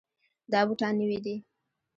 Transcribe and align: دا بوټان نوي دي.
دا 0.51 0.59
بوټان 0.67 0.93
نوي 1.01 1.19
دي. 1.25 1.35